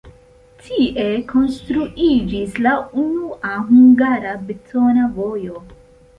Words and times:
Tie 0.61 1.03
konstruiĝis 1.31 2.57
la 2.69 2.73
unua 3.03 3.53
hungara 3.69 4.35
betona 4.51 5.07
vojo. 5.21 5.65